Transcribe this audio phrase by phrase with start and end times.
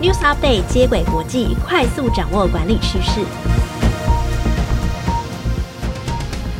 [0.00, 3.20] News Update 接轨国际，快速掌握管理趋势。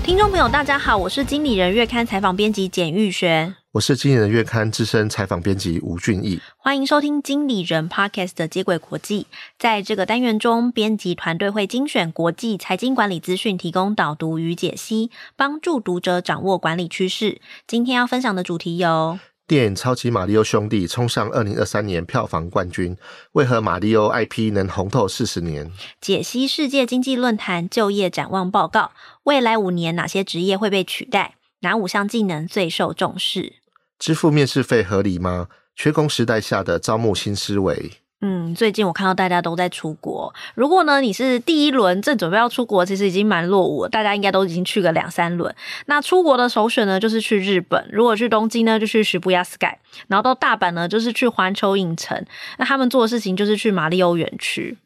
[0.02, 6.40] 听众朋友，大家好，我是经理人月刊采访编辑简玉璇，我是经理人月刊资深采访编辑吴俊义。
[6.56, 9.28] 欢迎收听经理人 Podcast 的接轨国际。
[9.56, 17.40] 在这个单元中，编辑团队会精选国际财经管理资讯，提供导读与解析，帮助读者掌握管理趋势。
[17.68, 22.94] 今天要分享的主题有：电影《超级马里奥兄弟》冲上二零二三年票房冠军，
[23.32, 25.72] 为何马里奥 IP 能红透四十年？
[26.02, 28.92] 解析世界经济论坛就业展望报告，
[29.22, 31.36] 未来五年哪些职业会被取代？
[31.60, 33.54] 哪五项技能最受重视？
[33.98, 35.48] 支付面试费合理吗？
[35.74, 37.92] 缺工时代下的招募新思维。
[38.20, 40.34] 嗯，最近我看到大家都在出国。
[40.56, 43.88] 如果呢，你是第一轮正准备要出国，其实已经蛮落伍了。
[43.88, 45.54] 大家应该都已经去个两三轮。
[45.86, 47.88] 那出国的首选呢，就是去日本。
[47.92, 49.68] 如果去东京呢，就去澁谷 Sky；
[50.08, 52.26] 然后到大阪呢，就是去环球影城。
[52.58, 54.76] 那他们做的事情就是去马里欧园区。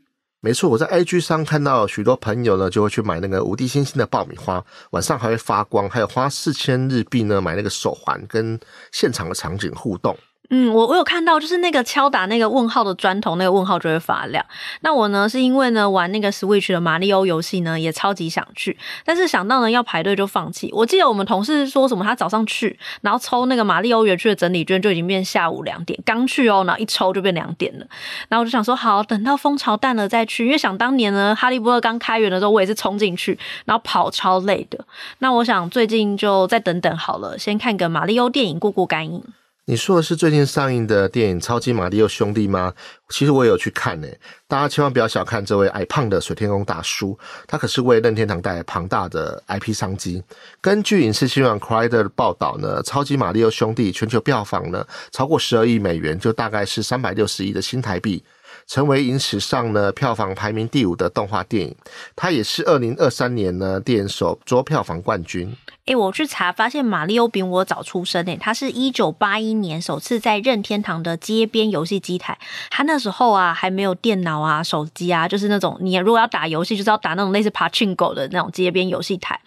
[0.42, 10.14] 没错，我在 IG 上看到许多朋友呢，就会去买那个无敌星星的爆米花，晚上还会发光，还有花四千日币呢买那个手环，跟现场的场景互动。
[10.50, 14.44] 嗯，我我有看到，就是那个敲打那个问号的砖头，那个问号就会发亮。
[14.82, 20.70] 那我呢，是因为呢玩那个 Switch 的马里欧游戏呢，也超级想去，但是想到呢要排队就放弃。
[20.74, 27.86] 我记得我们同事说什么，他早上去，然后抽那个马里欧园区的整理券，就已经变下午两点，刚去哦，然后一抽就变两点了。
[28.28, 34.84] 然后我就想说，好，等到风潮淡了再去，因为想当年呢，哈利波特刚开园的时候，我也是冲进去，然后跑超累的。
[35.20, 39.22] 那我想最近就再等等好了，先看个马里欧电影过过干瘾。
[39.66, 42.74] 你说的是最近上映的电影《超级玛利欧兄弟》吗？
[43.10, 50.20] 其实我也有去看诶，大家千万不要小看这位矮胖的水天宫大叔，他可是为任天堂带来庞大的 IP 商机。
[50.60, 58.24] 根据影视新闻 Crider 的报道呢，《超级玛利欧兄弟》全球票房呢超过十二亿美元，就大概是三百六十亿的新台币。
[58.66, 61.76] 成为影史上呢票房排名第五的动画电影，
[62.16, 65.56] 它也是二零二三年呢电影首周票房冠军。
[65.86, 72.38] 诶、我去查发现玛利欧比我早出生诶，他是一九八一年首次在任天堂的街边游戏机台，
[72.70, 79.40] 他那时候啊还没有电脑啊手机啊，就是那种你如果要打游戏就是要打那种类似 Pachinko 的那种街边游戏台。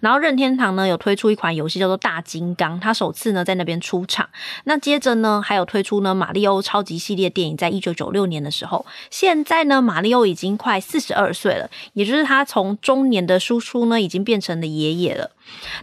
[0.00, 4.26] 然后任天堂呢有推出一款游戏叫做大金刚，他首次呢在那边出场。
[4.64, 8.86] 那接着呢还有推出呢玛利欧超级系列电影，在一九九六年的时候。
[9.10, 15.30] 现在呢玛利欧已经快四十二岁了，也就是他从中年的叔叔呢已经变成了爷爷了。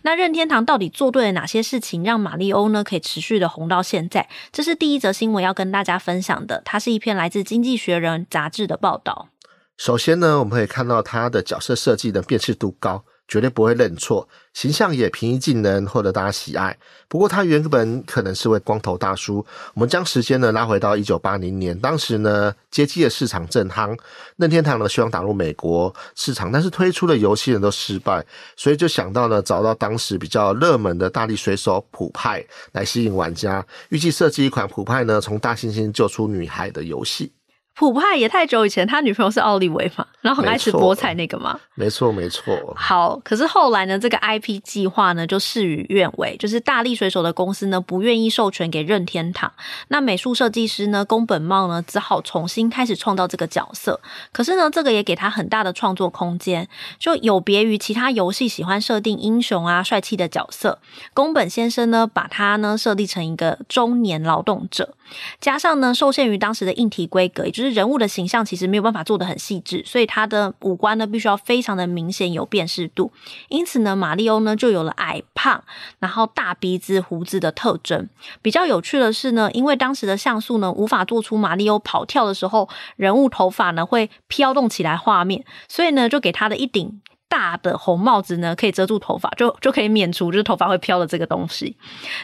[0.03, 4.30] 那任天堂到底做对了哪些事情，让玛利欧呢可以持续的红到现在？
[4.52, 9.30] 这是第一则新闻要跟大家分享的，它是一篇来自《经济学人》杂志的报道。
[9.78, 13.06] 首先呢，我们可以看到它的角色设计的辨识度高。
[13.29, 16.75] 绝对不会认错，形象也平易近人，获得大家喜爱。
[17.07, 19.45] 不过他原本可能是位光头大叔。
[19.75, 23.95] 我们将时间呢拉回到一九八零年，当时呢街机的市场正夯，
[24.38, 28.25] 任天堂呢希望打入美国市场，但是推出的游戏呢都失败，
[28.57, 37.31] 所以就想到呢找到当时比较热门的大力水手普派来吸引玩家，预计设计一款普派呢从大猩猩救出女孩的游戏。
[37.79, 42.53] 普派也太久以前，他女朋友是奥利维嘛，然后很爱吃菠菜那个嘛，没错没错。
[42.75, 49.50] 好，可是后来呢，这个 IP 计划呢就事与愿违，就是大力水手的公司呢不愿意授权给任天堂，
[49.88, 54.01] 那美术设计师呢宫本茂呢只好重新开始创造这个角色。
[54.34, 56.68] 可是呢，这个也给他很大的创作空间，
[57.00, 60.79] 就有别于其他游戏喜欢设定英雄啊帅气的角色，
[61.13, 64.95] 宫本先生呢把他呢设立成一个中年劳动者，
[65.39, 73.12] 加上呢受限于当时的硬体规格，也就是人物的形象其实没有办法做得很细致，所以他的五官呢必须要非常的明显有辨识度。
[73.47, 75.63] 因此呢，玛利欧呢就有了矮胖，
[76.00, 78.09] 然后大鼻子、胡子的特征。
[78.41, 91.78] 比较有趣的是呢，因为当时的像素呢无法做出玛利欧跑跳的时候人物头发呢会飘动起来画面，所以呢就给他的一顶大的红帽子呢可以遮住头发，就就可以免除就是头发会飘的这个东西。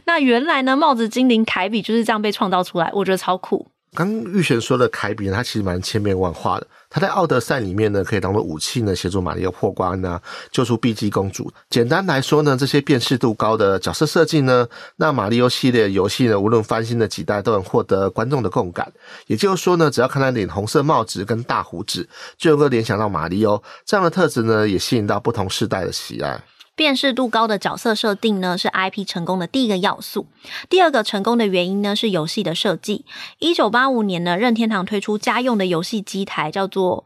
[0.06, 3.68] 那原来呢帽子精灵凯比就是这样被创造出来，我觉得超酷。
[3.96, 6.68] 刚玉璇说的凯比呢，他其实蛮千变万化的。
[6.90, 10.22] 他在奥德赛里面呢，可以当做武器呢，协助玛利欧破关啊，
[10.52, 11.52] 救出碧姬公主。
[11.70, 18.92] 简单来说呢，这些辨识度高的角色设计呢，那马利欧系列游戏呢，无论翻新的几代，都能获得观众的共感。
[19.28, 22.08] 也就是说呢，只要看他领红色帽子跟大胡子，
[22.38, 26.42] 就能够联想到马利欧这样的特质呢，也吸引到不同世代的喜爱。
[26.76, 30.28] 辨识度高的角色设定呢，是 IP 成功的第一个要素。
[30.70, 33.06] 第二个成功的原因呢，是游戏的设计。
[33.40, 37.06] 一九八五年呢，任天堂推出家用的游戏机台，叫做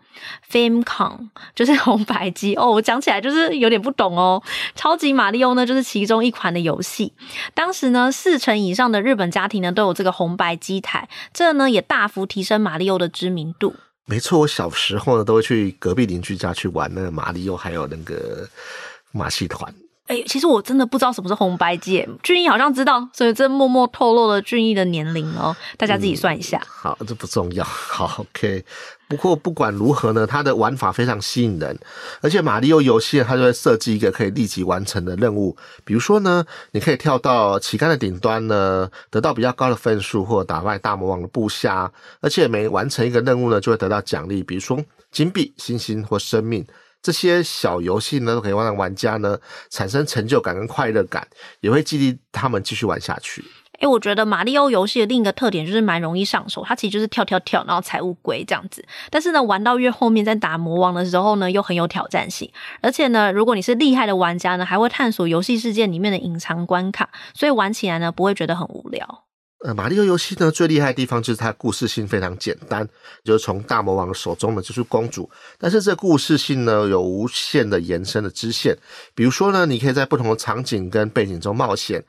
[0.51, 2.71] Famicom，就是红白机哦。
[2.71, 4.42] 我讲起来就是有点不懂哦。
[4.75, 7.13] 超级玛利欧呢，就是其中一款的游戏。
[7.54, 13.75] 当时呢，四成以上的日本家庭呢，都有这个红白机台，这呢也大幅提升玛利欧的知名度。
[14.06, 18.50] 没错，我小时候呢，都会去隔壁邻居家去玩那个玛利欧，还有那个。
[19.11, 19.73] 马戏团，
[20.07, 26.57] 哎、欸，其实我真的不知道什么是红白机，俊逸好像知道，所以这默默透露了俊逸的年龄哦，大家自己算一下。
[26.57, 27.63] 嗯、好，这不重要。
[27.65, 28.63] 好，OK。
[29.07, 31.75] 不过不管如何呢，它的玩法非常吸引人，
[32.21, 41.91] 而且马里奥游戏它就会设计一个可以立即完成的任务，比如说呢，你可以跳到旗杆的顶端呢，得到比较高的分数，或打败大魔王的部下，
[42.21, 44.79] 而且每完成一个任务呢，就会得到奖励，比如说
[45.12, 46.63] 金币、星星或生命。
[47.01, 49.38] 这些小游戏呢，都可以让玩家呢
[49.69, 51.28] 产生成就感跟快乐感，
[51.62, 53.44] 也会激励他们继续玩下去。
[53.80, 58.86] 哎，我觉得马里奥游戏的另一个特点就是蛮容易上手，它其实就是跳跳跳，然后踩乌龟这样子。
[59.10, 62.51] 但是呢，玩到越后面在打魔王的时候呢，又很有挑战性。
[62.81, 69.24] 而且呢，如果你是厉害的玩家呢，还会探索游戏世界里面的隐藏关卡，所以玩起来呢不会觉得很无聊。
[69.61, 72.88] 呃，马里奥游戏呢，最厉害的地方就是它故事性非常简单，
[73.25, 75.29] 就是从大魔王手中呢救出公主。
[75.57, 78.77] 但是这故事性呢，有无限的延伸的支线，
[79.13, 82.01] 比如说呢，你可以在不同的场景跟背景中冒险，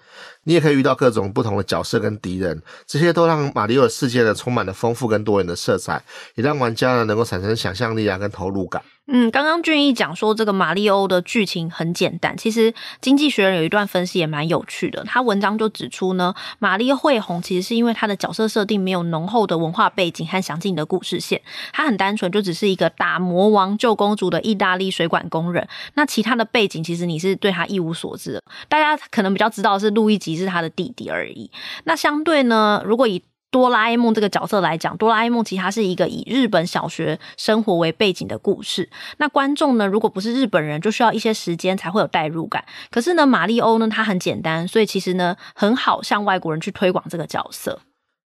[0.44, 6.00] 你也可以遇到各种不同的角色跟敌人，这些都让马里奥的世界呢充满了丰富跟多元的色彩，
[6.36, 8.80] 也让玩家呢能够产生想象力啊跟投入感。
[9.12, 15.02] 嗯，刚刚俊逸讲说这个马里欧的剧情很简单，其实经济学人有一段分析也蛮有趣的。
[15.02, 21.42] 他文章就指出呢，马里欧会红其实是因为他的角色设定没有浓厚的文化背景和详尽的故事线，
[21.72, 25.66] 他很单纯，就只是一个打魔王救公主的意大利水管工人。
[25.94, 31.50] 那其他的背景其实你是对他一无所知，大家可能比较知道是路易吉是他的弟弟而已。
[31.82, 38.88] 那相对呢，如果以哆啦 A 梦这个角色来讲，哆啦 A 梦其实它是一个以日本小学生活为背景的故事。
[39.18, 42.64] 那观众呢，如果不是日本人，就需要一些时间才会有代入感。
[42.90, 47.80] 可是呢，马里欧呢，它很简单，所以其实呢，很好向外国人去推广这个角色。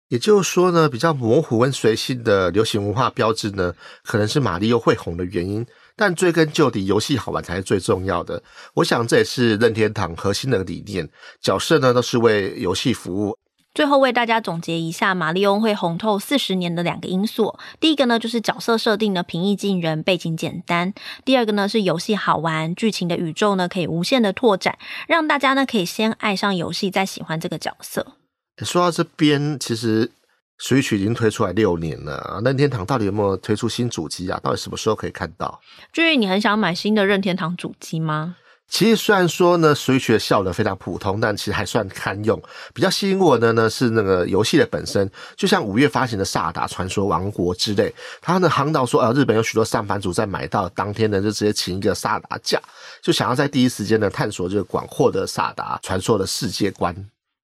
[0.08, 3.74] 也就是说呢，比较模糊跟随性的流行文化标志呢，
[4.04, 5.66] 可能是马里欧会红的原因。
[5.96, 8.42] 但追根究底，游戏好玩才是最重要的。
[8.74, 11.08] 我想这也是任天堂核心的理念，
[11.42, 13.38] 角色呢都是为游戏服务。
[13.80, 17.58] 最后为大家总结一下，马里翁会红透四十年的两个因素。
[17.80, 20.92] 第一个呢，就是角色设定呢平易近人，背景简单；
[21.24, 24.78] 第二个呢，是游戏好玩，剧情的宇宙呢可以无限的拓展，
[25.08, 28.06] 让大家呢可以先爱上游戏，再喜欢这个角色。
[28.66, 30.12] 说到这边，其实
[30.62, 34.38] Switch 已经推出来六年了，任天堂到底有没有推出新主机啊？
[34.44, 35.58] 到底什么时候可以看到？
[35.94, 38.36] 至于你很想买新的任天堂主机吗？
[38.70, 42.42] 其实虽然说呢，Switch 的效能非常普通，但其实还算堪用。
[42.74, 52.62] 比较吸引我的呢是那个游戏的本身，就像五月发行的《萨达传说王国》之类，他呢航导说，呃，日本有许多上班族在买到当天呢，就直接请一个萨达假，
[53.02, 56.96] 就想要在第一时间呢探索这个广阔的萨达传说的世界观。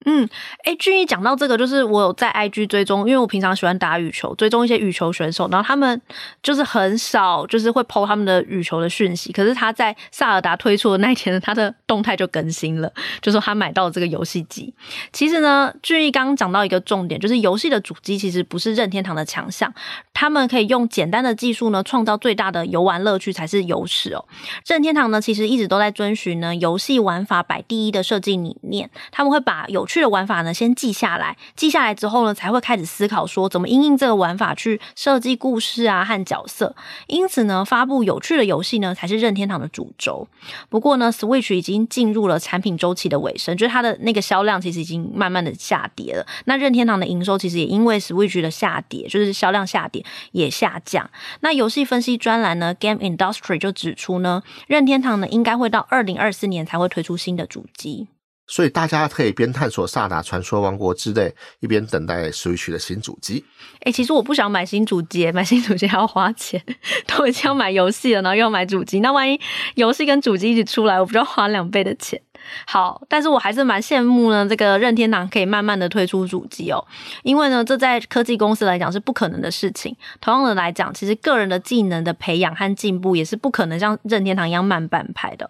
[0.06, 0.28] 嗯，
[0.64, 6.00] 哎，俊逸讲到这个，就是我有在 IG 追踪，因为我平常喜欢打羽球，追踪一些羽球选手，然后他们
[6.44, 12.92] 就是很少就是会 po 他们的羽球的讯息，可是他在萨尔达推出的那一天，他的动态就更新了，
[13.22, 14.74] 就说他买到了这个游戏机。
[15.12, 19.74] 其实呢，俊逸刚刚讲到一个重点，就是游戏的主机其实不是任天堂的强项，
[20.14, 24.24] 他们可以用简单的技术呢，创造最大的游玩乐趣才是优势哦。
[24.68, 36.76] 任天堂呢，其实一直都在遵循呢游戏玩法摆第一的设计理念，他们会把有趣趣的玩法呢，先记下来，记下来之后呢，才会开始思考说怎么因应这个玩法去设计故事啊和角色。
[37.08, 40.28] 因此呢，发布有趣的游戏呢，才是任天堂的主轴。
[40.68, 46.26] 不过呢，Switch 已经进入了产品周期的尾声，就是它的那个销量其实已经慢慢的下跌了。
[46.44, 51.10] 那任天堂的营收其实也因为 Switch 的下跌，就是销量下跌也下降。
[51.40, 58.08] 那游戏分析专栏呢，Game Industry 就指出呢，任天堂呢应该会到二零二四年才会推出新的主机。
[58.48, 63.44] 所以大家可以边探索《萨达传说王国》之类，一边等待 Switch 的新主机。
[63.82, 66.62] 哎、其实我不想买新主机，买新主机还要花钱，
[67.08, 69.40] 都已经要买游戏了，然后又要买主机，那万一
[69.76, 72.22] 游戏跟主机一起出来，我不就要花两倍的钱？
[72.66, 76.86] 好，但是我还是蛮羡慕呢，这个任天堂可以慢慢的推出主机哦，
[77.24, 79.96] 因为呢，这在科技公司来讲是不可能的事情。
[80.22, 85.50] 同样的来讲，其实个人的技能的培养和进步也是不可能像任天堂一样慢半拍的。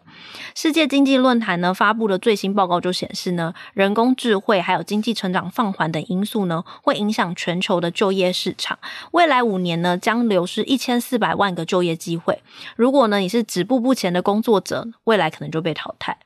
[0.55, 8.77] 世界经济论坛呢发布的最新报告就显示呢，人工智慧还有经济成长放缓等因素呢，会影响全球的就业市场。
[9.11, 12.41] 未来五年呢，将流失一千四百万个就业机会。
[12.75, 16.17] 如果呢，你是止步不前的工作者，未来可能就被淘汰。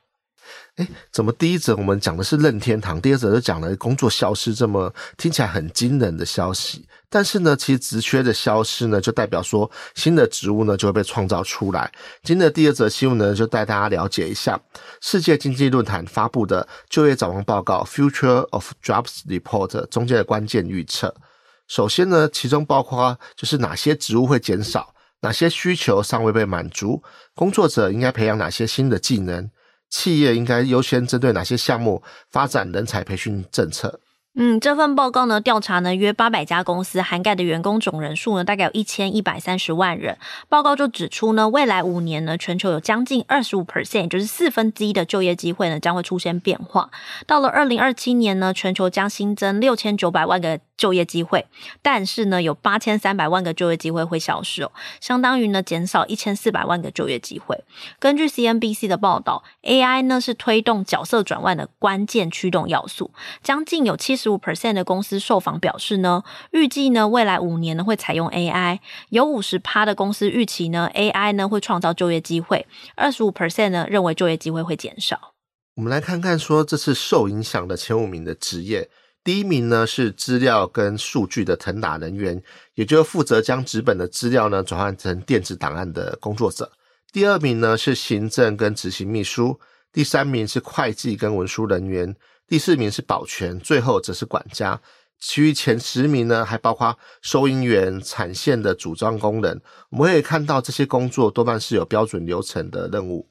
[0.76, 6.86] 哎，怎么第一则我们讲的是任天堂，第二则就讲了工作消失，这么听起来很惊人的消息？
[7.08, 11.90] 但是呢，其实职缺的消失呢，就代表说新的职务呢就会被创造出来。
[12.22, 14.58] 今天的第二则新闻呢，就带大家了解一下
[15.00, 21.14] 世界经济论坛发布的就业展望报告 （Future of Jobs Report） 中间的关键预测。
[21.66, 27.02] 首先呢，其中包括就是哪些职务会减少，哪些需求尚未被满足，
[27.34, 29.50] 工作者应该培养哪些新的技能。
[29.90, 34.00] 企业应该优先针对哪些项目发展人才培训政策？
[34.36, 40.16] 嗯，这份报告呢，调查呢约八百家公司，涵盖的员工总人数呢大概有一千一百三十万人。
[40.48, 46.90] 报告就指出呢，未来五年呢，全球有将近二十五 percent，就是四分之一的就业机会呢将会出现变化。
[47.26, 51.44] 到了二零二七年呢，全球将新增六千九百万个就业机会，
[51.82, 54.70] 但是呢，有八千三百万个就业机会会消失哦，
[55.00, 57.64] 相当于呢减少一千四百万个就业机会。
[57.98, 63.10] 根据 CNBC 的报道，AI 呢是推动角色转换的关键驱动要素，
[63.42, 75.32] 将近有七十五 percent 的公司受访表示呢，预计呢未来五年呢会采用 AI，有五十趴的公司预期呢 AI 呢会创造就业机会，二十五 percent 呢认为就业机会会减少。
[75.76, 78.90] 我们来看看说这次受影响的前五名的职业，
[79.24, 82.42] 第一名呢是资料跟数据的腾打人员，
[82.74, 86.70] 也就是负责将纸本的资料呢转换成电子档案的工作者。
[87.12, 89.58] 第二名呢是行政跟执行秘书，
[89.92, 92.14] 第三名是会计跟文书人员。
[92.50, 94.80] 第四名是保全，最后则是管家。
[95.20, 99.62] 其余前十名呢，还包括收银员、产线的组装工人。
[99.90, 103.28] 我们可以看到，这些工作多半是有标准流程的任务。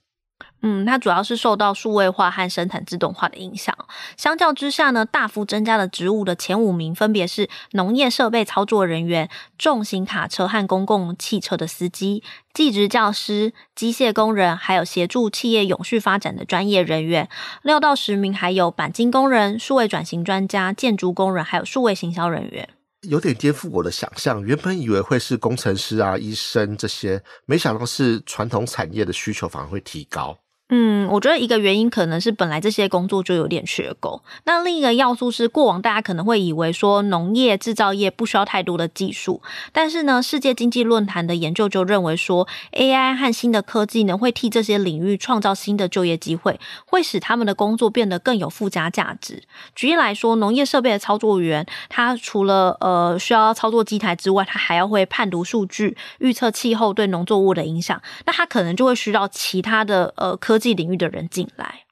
[0.61, 3.73] 嗯，它主要是受到数位化和生产自动化的影响。
[4.17, 12.21] 相较之下呢，大幅增加的职务的前五名分别是农业设备操作人员、重型卡车和公共汽车的司机、
[12.53, 17.29] 技职教师、机械工人，还有协助企业永续发展的专业人员。
[17.61, 22.67] 六到十名还有钣金工人、数位转型专家、建筑工人，还有数位行销人员。
[23.03, 30.37] 有点颠覆我的想象，原本以为会是工程师啊、医生这些，没想到是传统产业的需求反而会提高。
[30.71, 34.21] 嗯，我觉得一个原因可能是本来这些工作就有点缺工。
[34.43, 49.41] 那另一个要素是，过往大家可能会以为说农业制造业不需要太多的技术，但是呢，世界经济论坛的研究就认为说，AI 和新的科技呢会替这些领域创造新的就业机会，会使他们的工作变得更有附加价值。
[49.73, 60.58] 举例来说，农业设备的操作员，他除了呃需要操作机台之外，他还要会判读数据、预测气候对农作物的影响，那他可能就会需要其他的呃科。
[60.59, 61.85] 技领域的人进来，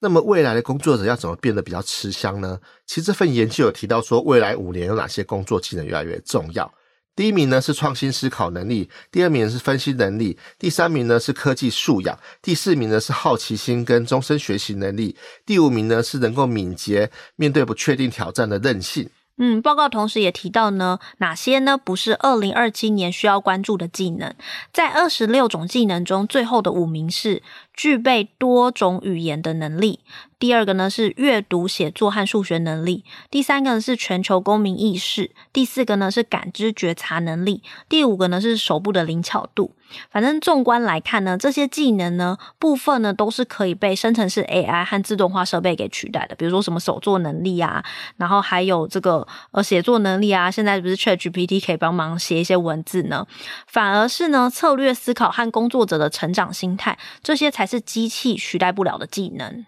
[0.00, 2.60] 那么未来的工作者要怎么变得比较吃香呢？
[2.86, 6.72] 其实这份研究有提到说，未来五年有哪些工作技能越来越重要。
[7.16, 15.16] 第一名呢是创新思考能力，第二名是分析能力，第三名呢是科技素养，第四名呢是好奇心跟终身学习能力，
[15.46, 19.08] 第五名呢是能够敏捷面对不确定挑战的韧性。
[19.36, 24.32] 嗯，报告同时也提到呢，哪些呢不是二零二七年需要关注的技能？
[24.72, 27.42] 在二十六种技能中，最后的五名是
[27.74, 30.00] 具备多种语言的能力。
[30.38, 39.74] 第二个呢是阅读、写作和数学能力，第三个呢是全球公民意识，第四个呢是感知觉察能力，第五个呢是手部的灵巧度。
[40.10, 47.82] 反正纵观来看呢，这些技能呢部分呢都是可以被生成式 AI 和自动化设备给取代的，比如说什么手作能力啊，
[48.16, 53.26] 然后还有这个呃写作能力啊，现在不是 ChatGPT 可以帮忙写一些文字呢？
[53.66, 59.64] 反而是呢策略思考和工作者的成长心态，这些才还是机器取代不了的技能。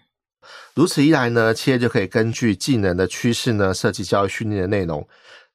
[0.75, 5.07] 如此一来呢，企业就可以根据技能的趋势呢，设计教育训练的内容。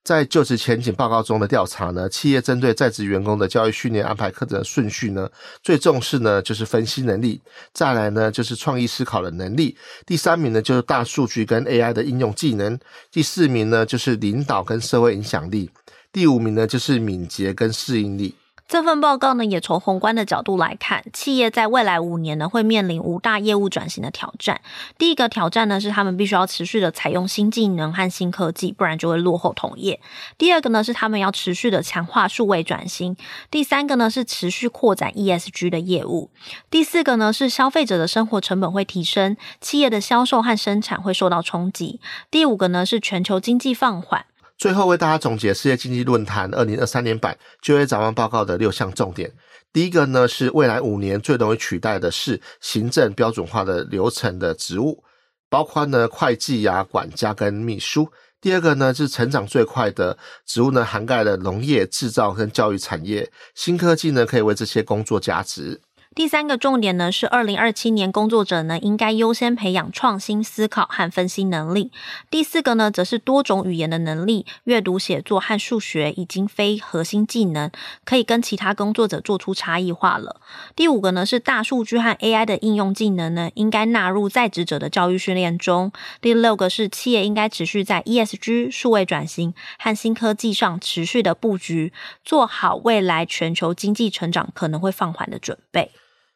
[0.02, 5.30] 在就职前景报告中的调查呢，企业针对在职员工的教育训练安排课程的顺序呢，
[5.62, 7.40] 最重视呢就是分析能力，
[7.72, 12.76] 再来呢就是创意思考的能力，第三名呢就是大数据跟 AI 的应用技能，
[13.12, 15.70] 第四名呢就是领导跟社会影响力，
[16.12, 18.34] 第五名呢就是敏捷跟适应力。
[18.72, 24.62] 这份报告呢，也从宏观的角度来看，企业在未来五年呢，会面临五大业务转型的挑战。
[24.96, 30.00] 第一个挑战呢，是他们必须要持续的采用新技能和新科技，不然就会落后同业。
[30.38, 33.14] 第二个呢，是他们要持续的强化数位转型。
[33.50, 36.30] 第三个呢，是持续扩展 ESG 的业务。
[36.70, 42.00] 第四个呢，是消费者的生活成本会提升，企业的销售和生产会受到冲击。
[42.30, 44.24] 第五个呢，是全球经济放缓。
[44.62, 49.28] 最后为大家总结世界经济论坛二零二三年版就业展望报告的六项重点。
[49.72, 55.02] 第一个呢，是未来五年最容易取代的是行政标准化的流程的职务，
[55.50, 58.08] 包括呢会计啊、管家跟秘书。
[58.40, 60.16] 第二个呢，是成长最快的
[60.46, 63.28] 职务呢，涵盖了农业、制造跟教育产业。
[63.56, 65.80] 新科技呢，可以为这些工作加值。
[66.14, 71.90] 第三个重点呢是，二零二七年工作者呢应该优先培养创新思考和分析能力。
[72.30, 77.70] 第四个呢则是多种语言的能力，阅读、写作和数学已经非核心技能，
[78.04, 80.42] 可以跟其他工作者做出差异化了。
[80.76, 85.90] 第五个呢是大数据和 AI 的应用技能呢应该纳入在职者的教育训练中。
[86.20, 95.90] 第六个是企业应该持续在 ESG、数位转型和新科技上持续的布局，做好未来全球经济成长可能会放缓的准备。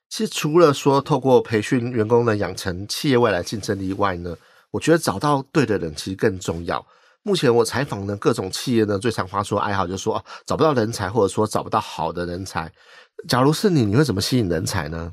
[0.08, 4.36] 其实除了说透过培训员工呢养成企业未来竞争力外呢，
[4.70, 6.84] 我觉得找到对的人其实更重要。
[7.22, 12.70] 目前我采访的各种企业呢，最常发出哀嚎就是说找不到人才，或者说找不到好的人才。
[13.28, 15.12] 假如是你，你会怎么吸引人才呢？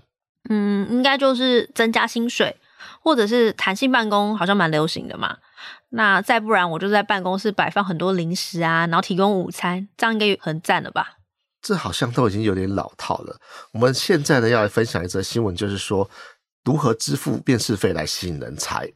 [0.50, 2.56] 嗯，应该就是增加薪水，
[3.02, 5.38] 或者是弹性办公，好像蛮流行的嘛。
[5.90, 11.18] 那再不然，我就在办公室摆放很多零食啊，然后提供午餐，这样应该很赞了吧？
[11.64, 13.40] 这好像都已经有点老套了。
[13.72, 16.08] 我们现在呢，要来分享一则新闻，就是说
[16.66, 18.92] 如何支付面试费来吸引人才。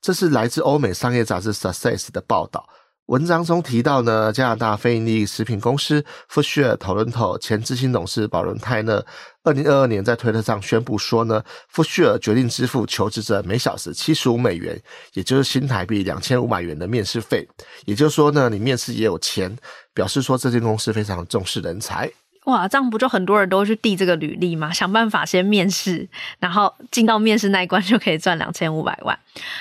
[0.00, 2.68] 这是来自欧美商业杂志《Success》的报道。
[3.08, 9.02] 文章中提到呢，加拿大非营利食品公司 FUSHIRE 跟前执行董事保伦泰勒，
[9.42, 11.42] 二零二二年在推特上宣布说呢
[11.74, 14.78] ，Foodshed 决定支付求职者每小时七十五美元，
[15.14, 17.48] 也就是新台币两千五百元的面试费。
[17.86, 19.56] 也就是说呢，你面试也有钱，
[19.94, 22.12] 表示说这间公司非常重视人才。
[22.48, 24.72] 哇，这样不就很多人都去递这个履历吗？
[24.72, 29.18] 想办法先面试，然后进到面试那一关就可以赚两千五百万。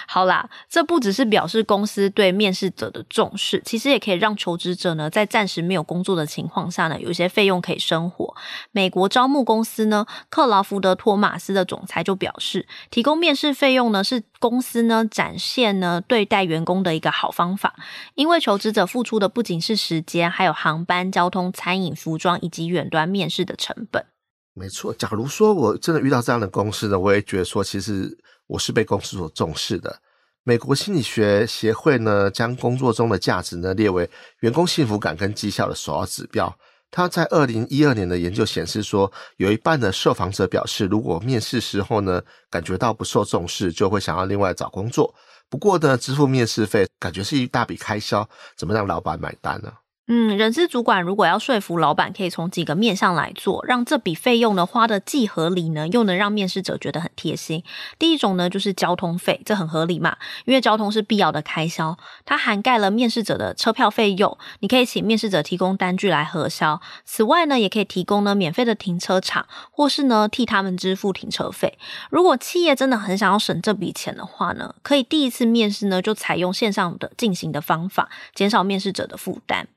[0.08, 8.34] 好啦，这不只是表示公司对面试者的重视，其实也可以让求职者呢，在暂时没有工作的情况下呢，有一些费用可以生活。
[8.72, 17.76] 美国招募公司呢，克劳福德托马斯的总裁就表示，提供面试费用呢，是公司呢展现呢对待员工的一个好方法，
[18.16, 24.06] 因为求职者付出的不仅是时间，还有航班、交通、餐饮、服装以及远端面试的成本。
[24.54, 28.18] 没错，假如说我真的遇到这样的公司呢，我也觉得说，其实
[28.48, 30.00] 我是被公司所重视的。
[30.44, 36.58] 美国心理学协会呢，将工作中的价值呢列为员工幸福感跟绩效的首要指标。
[36.90, 45.14] 他在二零一二年的研究显示说，有一半的受访者表示，如果面试时候呢感觉到不受重视，就会想要另外找工作。
[45.50, 49.72] 不过呢，支付面试费感觉是一大笔开销，怎么让老板买单呢？
[50.10, 57.62] 嗯，人事主管如果要说服老板，可以从几个面上来做，让这笔费用呢花得既合理呢，又能让面试者觉得很贴心。
[58.00, 60.16] 第一种呢，就是交通费，这很合理嘛，
[60.46, 66.80] 因为交通是必要的开销，它涵盖了面试者的车票费用，你可以请面试者提供单据来核销。
[67.04, 71.78] 此外呢，也可以提供呢免费的停车场，或是呢替他们支付停车费。
[72.10, 79.68] 如果企业真的很想要省这笔钱的话呢，可以第一次面试呢就采用线上的进行的方法，减少面试者的负担。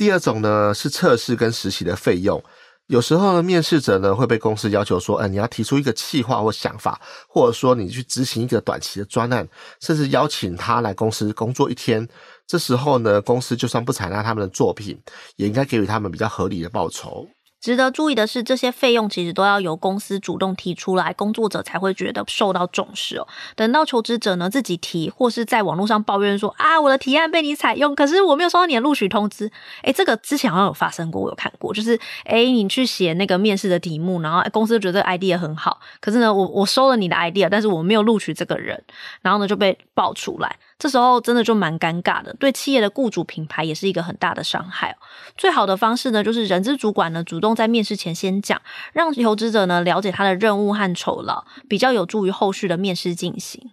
[0.00, 2.42] 第二种呢是测试跟实习的费用，
[2.86, 9.46] 有时候呢面试者呢会被公司要求说，哎，你要提出一个企划或想法，或者说你去执行一个短期的专案，
[9.82, 12.08] 甚至邀请他来公司工作一天。
[12.46, 14.98] 这时候呢，公司就算不采纳他们的作品，
[15.36, 17.28] 也应该给予他们比较合理的报酬。
[17.60, 23.28] 值得注意的是，这些费用其实都要由公司主动提出来，工作者才会觉得受到重视哦。
[23.54, 29.50] 等到求职者呢自己提，或是在网络上抱怨说啊，我的提案被你采用，可是我没有收到你的录取通知。
[29.82, 38.82] 诶，这个之前好像有发生过，我有看过，就是诶，你去写那个面试的题目，然后公司觉得 idea 很好，可是呢，我我收了你的 idea，但是我没有录取这个人，
[39.20, 40.56] 然后呢就被爆出来。
[40.80, 44.96] 这时候真的就蛮尴尬的，对企业的雇主品牌也是一个很大的伤害。
[45.36, 48.60] 最好的方式呢，就是人资主管呢主动在面试前先讲，
[48.94, 53.72] 让求职者呢了解他的任务和酬劳，比较有助于后续的面试进行。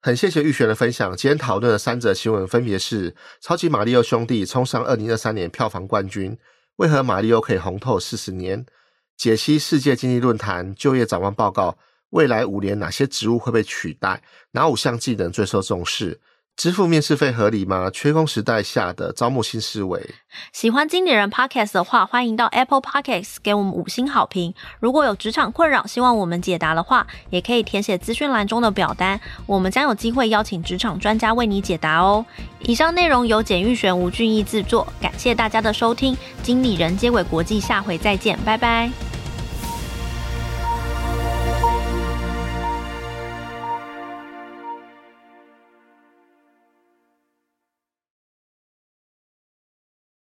[0.00, 1.16] 很谢谢玉璇的分享。
[1.16, 6.36] 今天讨论的三则新闻分别是：超级玛利欧兄弟冲上二零二三年票房冠军，
[6.76, 8.66] 为何玛利欧可以红透四十年？
[9.16, 11.78] 解析世界经济论坛就业展望报告，
[12.10, 14.22] 未来五年哪些职务会被取代？
[14.52, 16.20] 哪五项技能最受重视？
[16.58, 17.88] 支付面试费合理吗？
[17.88, 20.10] 缺工时代下的招募新思维。
[20.52, 24.52] 喜欢经理人 Podcast 的话，欢迎到 Apple Podcast 给我们五星好评。
[24.80, 32.26] 如果有职场困扰，希望我们解答的话，也可以填写资讯栏中的表单，我们将有机会邀请职场专家为你解答哦。
[32.62, 36.16] 以上内容由简玉璇、吴俊义制作，感谢大家的收听。
[36.42, 38.90] 经理人接轨国际，下回再见，拜拜。